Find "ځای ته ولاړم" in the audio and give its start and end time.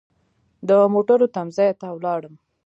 1.57-2.35